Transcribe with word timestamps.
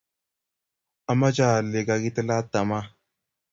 amoche 1.11 1.45
ale 1.53 1.79
kakitilat 1.87 2.45
tamaa. 2.51 2.85